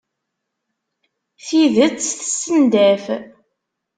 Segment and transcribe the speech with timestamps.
[1.45, 3.05] Tidet tessendaf.